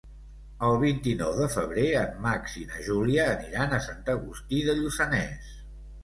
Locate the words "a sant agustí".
3.77-4.63